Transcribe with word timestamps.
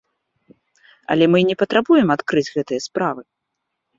Але 1.15 1.25
мы 1.33 1.37
і 1.41 1.45
не 1.49 1.57
патрабуем 1.61 2.13
адкрыць 2.15 2.47
гэтыя 2.55 2.79
справы. 2.89 3.21